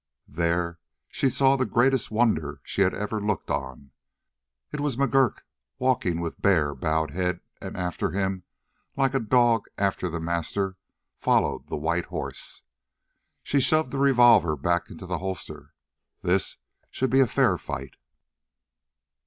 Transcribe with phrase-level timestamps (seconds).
[0.27, 0.79] There
[1.09, 3.91] she saw the greatest wonder she had ever looked on.
[4.71, 5.41] It was McGurk
[5.77, 8.41] walking with bare, bowed head, and after him,
[8.97, 10.75] like a dog after the master,
[11.19, 12.63] followed the white horse.
[13.43, 15.75] She shoved the revolver back into the holster.
[16.23, 16.57] This
[16.89, 17.95] should be a fair fight.